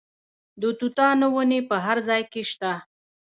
د 0.61 0.61
توتانو 0.79 1.25
ونې 1.33 1.59
په 1.69 1.75
هر 1.85 1.97
ځای 2.07 2.21
کې 2.31 2.41
شته. 2.51 2.71